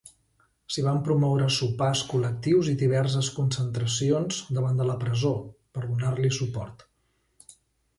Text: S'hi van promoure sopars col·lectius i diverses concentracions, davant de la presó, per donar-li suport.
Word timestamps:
S'hi 0.75 0.83
van 0.85 0.95
promoure 1.07 1.49
sopars 1.57 2.01
col·lectius 2.15 2.71
i 2.73 2.75
diverses 2.85 3.31
concentracions, 3.37 4.43
davant 4.59 4.83
de 4.85 4.91
la 4.93 4.99
presó, 5.07 5.37
per 5.77 5.89
donar-li 5.89 6.37
suport. 6.45 6.89